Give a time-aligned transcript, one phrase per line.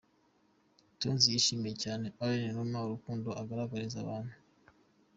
[0.99, 4.33] Tonzi yashimiye cyane Alain Numa urukundo agaragariza abantu.